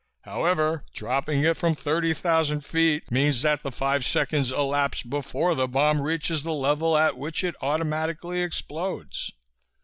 However, 0.23 0.83
dropping 0.95 1.43
it 1.43 1.55
from 1.57 1.75
30,000 1.75 2.61
feet 2.61 3.11
means 3.11 3.43
that 3.43 3.61
the 3.61 3.71
five 3.71 4.03
seconds 4.03 4.51
elapse 4.51 5.03
before 5.03 5.53
the 5.53 5.67
bomb 5.67 6.01
reaches 6.01 6.41
the 6.41 6.53
level 6.53 6.97
at 6.97 7.19
which 7.19 7.43
it 7.43 7.53
automatically 7.61 8.41
explodes." 8.41 9.31